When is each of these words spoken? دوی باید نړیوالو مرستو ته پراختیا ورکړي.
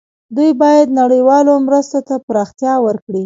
دوی 0.35 0.51
باید 0.61 0.87
نړیوالو 1.01 1.53
مرستو 1.65 1.99
ته 2.07 2.15
پراختیا 2.27 2.73
ورکړي. 2.85 3.19